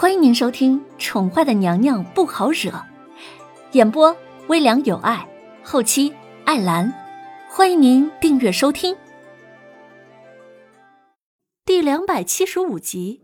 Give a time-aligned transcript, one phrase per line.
[0.00, 2.70] 欢迎您收听《宠坏的娘娘不好惹》，
[3.72, 5.28] 演播微凉有爱，
[5.64, 6.14] 后期
[6.44, 6.94] 艾兰。
[7.50, 8.96] 欢迎您订阅收听。
[11.64, 13.22] 第两百七十五集，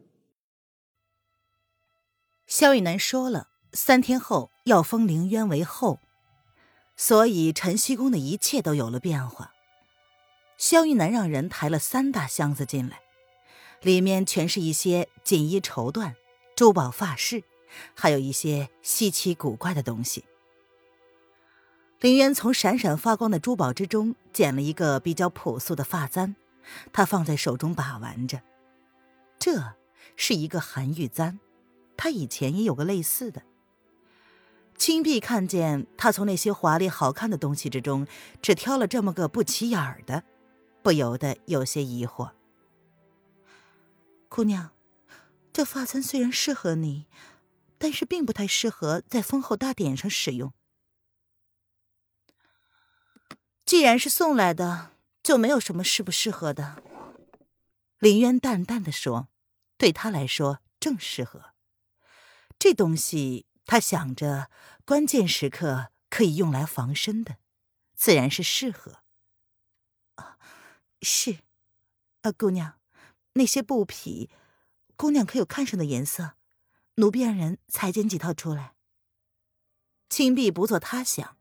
[2.49, 6.01] 萧雨楠说了，三天后要封凌渊为后，
[6.97, 9.53] 所以晨曦宫的一切都有了变化。
[10.59, 12.99] 萧玉楠让人抬了三大箱子进来，
[13.81, 16.15] 里面全是一些锦衣绸缎。
[16.55, 17.43] 珠宝发饰，
[17.95, 20.25] 还有一些稀奇古怪的东西。
[22.01, 26.37] 林渊从闪闪发光的珠宝之中捡了一个比较朴素的发簪，
[26.93, 28.43] 他放在手中把玩着。
[29.39, 29.75] 这
[30.17, 31.41] 是一个韩玉簪，
[31.97, 33.43] 他以前也有个类似的。
[34.77, 38.07] 青碧看见他从那些华丽好看的东西之中
[38.43, 40.25] 只挑了这么个不起眼儿的，
[40.83, 42.31] 不由得有些疑惑。
[44.29, 44.74] 姑娘。
[45.55, 47.07] 这发簪虽然适合你，
[47.79, 50.53] 但是并不太适合在封后大典上使用。
[53.65, 54.91] 既然是送来的，
[55.23, 56.83] 就没有什么适不适合的。
[58.01, 59.29] 林渊淡淡的说
[59.79, 61.55] ：“对他来说正适合。
[62.59, 64.51] 这东西，他想着
[64.85, 67.37] 关键时刻可以用来防身的，
[67.95, 69.05] 自然是适合。”
[70.17, 70.37] 啊，
[71.01, 71.39] 是，
[72.23, 72.81] 啊，姑娘，
[73.35, 74.29] 那些布匹。
[74.97, 76.33] 姑娘可有看上的颜色？
[76.97, 78.75] 奴婢让人裁剪几套出来。
[80.09, 81.37] 青碧不做他想，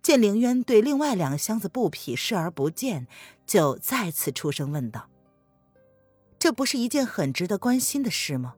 [0.00, 3.08] 见凌渊对另外两个箱子布匹视而不见，
[3.44, 5.10] 就再次出声问道
[6.38, 8.54] ：“这不是一件很值得关心的事吗？”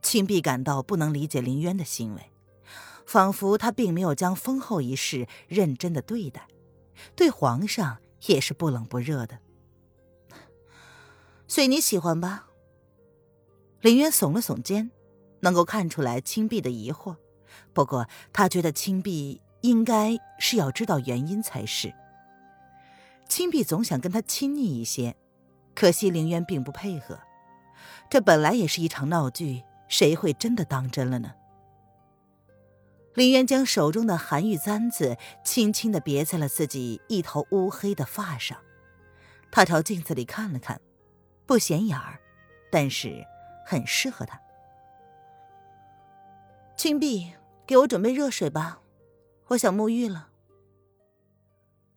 [0.00, 2.30] 青碧感到不能理解凌渊的行为，
[3.04, 6.46] 仿佛他并没有将封后一事认真的对待，
[7.16, 9.40] 对皇上也是不冷不热的。
[11.48, 12.46] 随你喜欢吧。
[13.84, 14.90] 林渊耸了耸肩，
[15.40, 17.18] 能够看出来青碧的疑惑，
[17.74, 21.92] 不过他觉得青碧应该是要知道原因才是。
[23.28, 25.14] 青碧总想跟他亲昵一些，
[25.74, 27.20] 可惜林渊并不配合。
[28.08, 31.34] 这本来也是一场闹剧，谁会真的当真了呢？
[33.12, 38.56] 林渊将手中的寒玉簪子轻轻的别在了自己一头乌黑的发上，
[39.52, 40.80] 他朝镜子里看了看，
[41.44, 42.18] 不显眼儿，
[42.72, 43.22] 但是。
[43.64, 44.40] 很适合他。
[46.76, 47.32] 青碧，
[47.66, 48.80] 给我准备热水吧，
[49.46, 50.30] 我想沐浴了。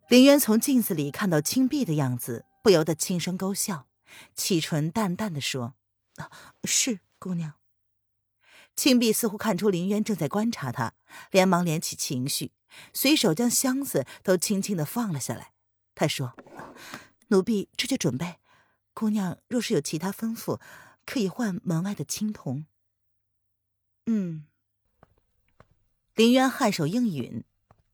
[0.07, 3.87] 林渊从镜子里看到青碧的样子，不由得轻声勾笑，
[4.35, 5.75] 启唇淡淡的说
[6.63, 7.55] ：“是姑娘。”
[8.77, 10.93] 青碧似乎看出林渊正在观察他，
[11.31, 12.53] 连忙敛起情绪，
[12.93, 15.51] 随手将箱子都轻轻的放了下来。
[15.95, 16.35] 他说
[17.29, 18.35] ：“奴婢这就准备。
[18.93, 20.61] 姑娘若是有其他吩咐。”
[21.07, 22.67] 可以换门外的青铜。
[24.05, 24.45] 嗯，
[26.13, 27.43] 林渊颔首应允。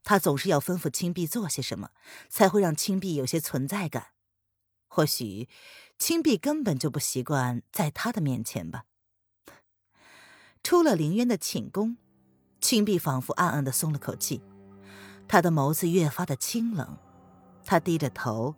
[0.03, 1.91] 他总是要吩咐青碧做些什么，
[2.27, 4.07] 才会让青碧有些存在感。
[4.89, 5.47] 或许
[5.97, 8.83] 青碧根本就不习惯在他的面前吧。
[10.61, 11.95] 出了林渊的寝宫，
[12.59, 14.41] 青碧仿佛暗暗的松了口气，
[15.25, 16.97] 他的眸子越发的清冷。
[17.63, 18.55] 他低着头，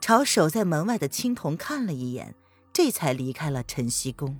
[0.00, 2.36] 朝守在门外的青铜看了一眼。
[2.72, 4.38] 这才离开了晨曦宫。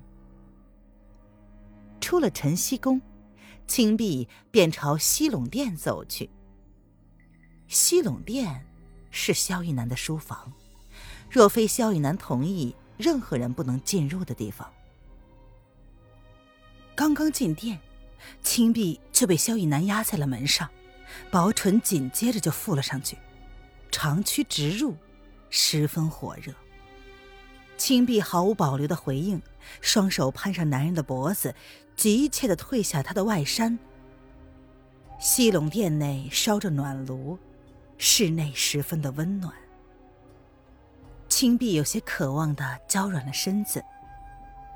[1.99, 3.01] 出了晨曦宫，
[3.67, 6.29] 青碧便朝西陇殿走去。
[7.67, 8.65] 西陇殿
[9.11, 10.51] 是萧玉南的书房，
[11.29, 14.69] 若非萧玉南同意，任何人不能进入的地方。
[16.95, 17.79] 刚刚进殿，
[18.41, 20.69] 青碧就被萧玉南压在了门上，
[21.29, 23.17] 薄唇紧接着就附了上去，
[23.91, 24.95] 长驱直入，
[25.49, 26.53] 十分火热。
[27.83, 29.41] 青碧毫无保留的回应，
[29.81, 31.55] 双手攀上男人的脖子，
[31.95, 33.79] 急切的褪下他的外衫。
[35.19, 37.39] 西陇殿内烧着暖炉，
[37.97, 39.51] 室内十分的温暖。
[41.27, 43.83] 青碧有些渴望的娇软了身子，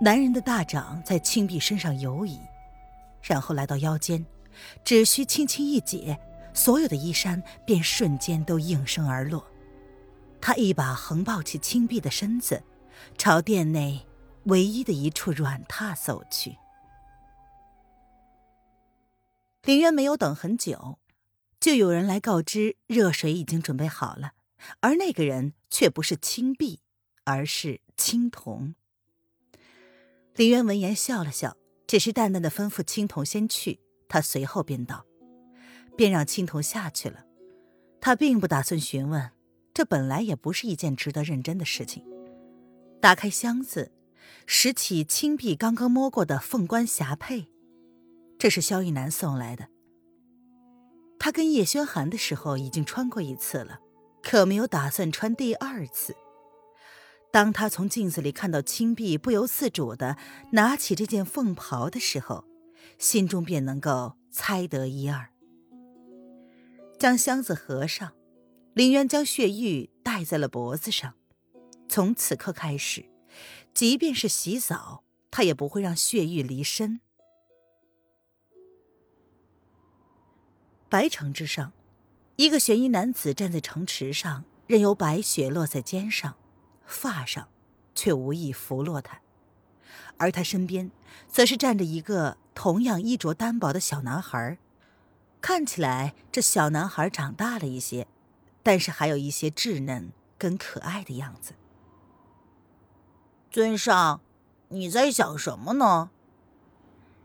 [0.01, 2.39] 男人的大掌在青碧身上游移，
[3.21, 4.25] 然后来到腰间，
[4.83, 6.19] 只需轻轻一解，
[6.55, 9.45] 所有的衣衫便瞬间都应声而落。
[10.41, 12.63] 他一把横抱起青碧的身子。
[13.17, 14.05] 朝殿内
[14.45, 16.57] 唯一的一处软榻走去。
[19.63, 20.99] 林渊没有等很久，
[21.59, 24.33] 就有人来告知热水已经准备好了，
[24.81, 26.81] 而那个人却不是青碧，
[27.23, 28.75] 而是青铜。
[30.35, 31.57] 林渊闻言笑了笑，
[31.87, 35.05] 只是淡淡的吩咐青铜先去，他随后便道，
[35.97, 37.25] 便让青铜下去了。
[37.99, 39.31] 他并不打算询问，
[39.73, 42.05] 这本来也不是一件值得认真的事情。
[43.05, 43.91] 打开箱子，
[44.47, 47.45] 拾起青碧刚刚摸过的凤冠霞帔，
[48.39, 49.67] 这是萧逸南送来的。
[51.19, 53.79] 他跟叶轩寒的时候已经穿过一次了，
[54.23, 56.15] 可没有打算穿第二次。
[57.31, 60.17] 当他从镜子里看到青碧不由自主的
[60.53, 62.43] 拿起这件凤袍的时候，
[62.97, 65.29] 心中便能够猜得一二。
[66.97, 68.13] 将箱子合上，
[68.73, 71.13] 林渊将血玉戴在了脖子上。
[71.87, 73.05] 从此刻开始，
[73.73, 76.99] 即便是洗澡，他也不会让血玉离身。
[80.89, 81.73] 白城之上，
[82.37, 86.35] 一个悬衣男子站在城池上，任由白雪落在肩上、
[86.85, 87.49] 发上，
[87.93, 89.21] 却无意拂落他。
[90.17, 90.91] 而他身边，
[91.27, 94.57] 则是站着一个同样衣着单薄的小男孩。
[95.41, 98.07] 看起来，这小男孩长大了一些，
[98.63, 101.53] 但是还有一些稚嫩跟可爱的样子。
[103.55, 104.19] 尊上，
[104.67, 106.09] 你在想什么呢？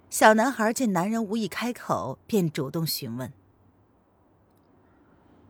[0.09, 3.32] 小男孩见男人无意开口，便主动询问。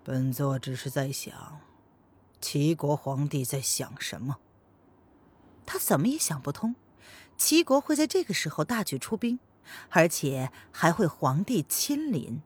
[0.02, 1.60] 本座只是在想，
[2.40, 4.38] 齐国皇帝在想什么。
[5.66, 6.74] 他怎么也想不通，
[7.36, 9.38] 齐国会在这个时候大举出兵，
[9.90, 12.40] 而且还会皇帝亲临，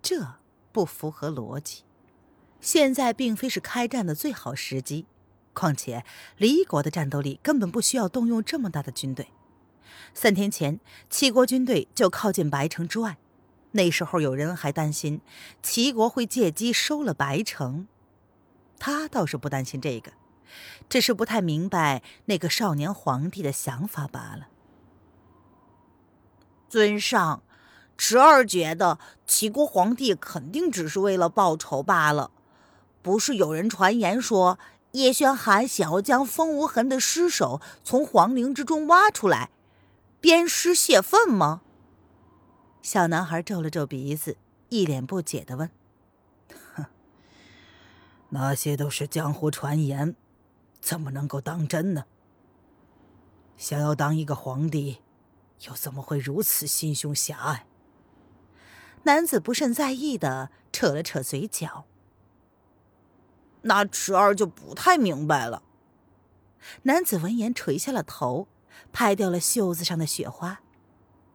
[0.00, 0.36] 这
[0.72, 1.82] 不符合逻辑。
[2.62, 5.04] 现在并非是开战的最好时机，
[5.54, 6.04] 况且
[6.36, 9.28] 离国的战斗力根本不需要动用这么大的军队。
[10.14, 13.18] 三天前，齐国军队就靠近白城之外。
[13.72, 15.22] 那时候有人还担心
[15.62, 17.86] 齐国会借机收了白城，
[18.78, 20.12] 他倒是不担心这个，
[20.90, 24.48] 只是不太明白那个少年皇帝的想法罢了。
[26.68, 27.42] 尊上，
[27.96, 32.30] 侄儿觉得齐国皇帝肯定只是为了报仇罢了。
[33.00, 34.58] 不是有人传言说
[34.92, 39.50] 叶轩寒想要将风无痕的尸首从皇陵之中挖出来，
[40.20, 41.62] 鞭尸泄愤吗？
[42.82, 44.36] 小男孩皱了皱鼻子，
[44.68, 45.70] 一脸不解的问
[46.74, 46.86] ：“哼，
[48.30, 50.14] 那些都是江湖传言，
[50.80, 52.04] 怎么能够当真呢？
[53.56, 54.98] 想要当一个皇帝，
[55.68, 57.66] 又怎么会如此心胸狭隘？”
[59.04, 61.86] 男子不甚在意的扯了扯嘴角。
[63.62, 65.62] 那侄儿就不太明白了。
[66.82, 68.48] 男子闻言垂下了头，
[68.92, 70.60] 拍掉了袖子上的雪花。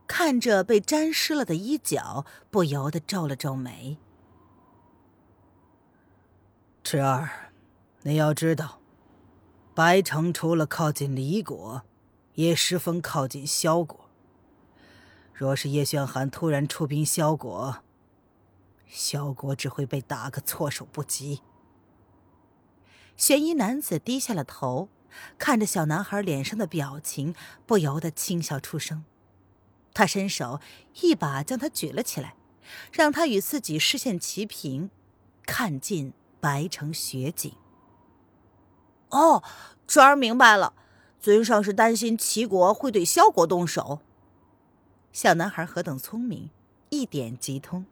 [0.07, 3.97] 看着被沾湿了的衣角，不由得皱了皱眉。
[6.81, 7.51] 侄儿，
[8.03, 8.79] 你要知道，
[9.75, 11.81] 白城除了靠近李国，
[12.35, 14.09] 也十分靠近萧国。
[15.33, 17.79] 若是叶轩寒突然出兵萧国，
[18.87, 21.41] 萧国只会被打个措手不及。
[23.17, 24.89] 玄衣男子低下了头，
[25.39, 27.33] 看着小男孩脸上的表情，
[27.65, 29.03] 不由得轻笑出声。
[29.93, 30.61] 他伸手
[31.01, 32.35] 一把将他举了起来，
[32.91, 34.91] 让他与自己视线齐平，
[35.47, 37.51] 看尽白城雪景。
[39.09, 39.41] 哦，
[39.87, 40.73] 侄儿明白了，
[41.19, 44.01] 尊上是担心齐国会对萧国动手。
[45.11, 46.51] 小男孩何等聪明，
[46.89, 47.87] 一点即通。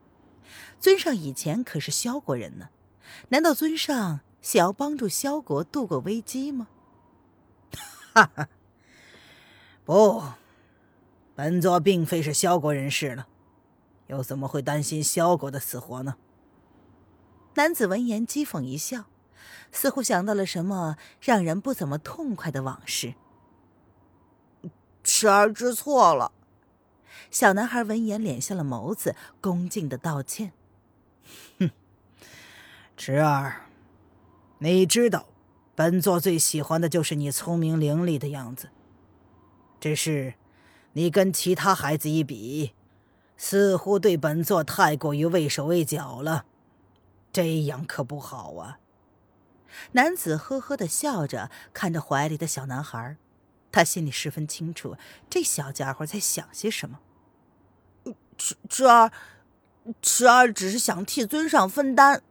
[0.80, 2.70] 尊上以前可是萧国人呢，
[3.30, 6.68] 难道尊上想要帮助萧国度过危机吗？
[8.14, 8.48] 哈哈，
[9.84, 10.22] 不。
[11.34, 13.26] 本座并非是萧国人士了，
[14.06, 16.18] 又怎么会担心萧国的死活呢？
[17.56, 19.06] 男子闻言讥讽一笑，
[19.72, 23.16] 似乎想到了什么让人不怎么痛快的往事。
[25.02, 26.32] 侄儿知错了。
[27.32, 30.54] 小男孩闻言敛下了眸子，恭敬的道歉
[31.58, 31.72] ：“哼，
[32.96, 33.65] 侄儿，
[34.60, 35.28] 你知道，
[35.76, 38.70] 本座最喜欢的就是你聪明伶俐的样子，
[39.80, 40.36] 只是……”
[40.98, 42.72] 你跟其他孩子一比，
[43.36, 46.46] 似乎对本座太过于畏手畏脚了，
[47.34, 48.80] 这样可不好啊。
[49.92, 53.18] 男子呵呵的笑着，看着怀里的小男孩，
[53.74, 54.96] 他心里十分清楚，
[55.30, 57.02] 这小家伙在想些什么。
[58.38, 59.12] 侄侄儿，
[60.02, 62.24] 侄儿只是想替尊上分担。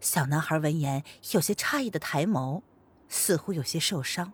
[0.00, 2.62] 小男孩闻言，有些诧异的抬眸，
[3.08, 4.32] 似乎有些受伤。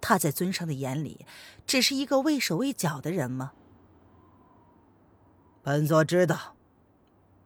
[0.00, 1.24] 他在尊上的眼里，
[1.66, 3.52] 只是一个畏手畏脚的人吗？
[5.62, 6.56] 本座知道，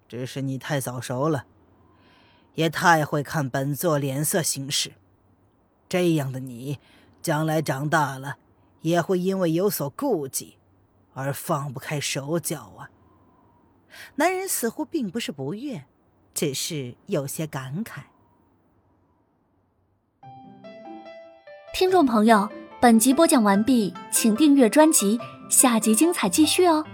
[0.08, 1.46] 只是你太早熟了，
[2.54, 4.94] 也太会看本座脸色行事。
[5.88, 6.78] 这样的你，
[7.20, 8.38] 将来长大了，
[8.80, 10.56] 也会因为有所顾忌，
[11.12, 12.90] 而放不开手脚啊。
[14.14, 15.86] 男人似乎并不是不悦，
[16.36, 18.02] 只是有些感慨。
[21.74, 22.48] 听众朋友。
[22.78, 26.84] 本集播讲完毕，请订阅专辑，下集精彩继续哦。